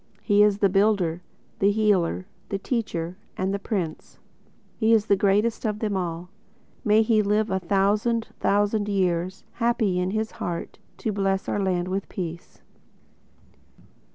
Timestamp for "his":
10.09-10.31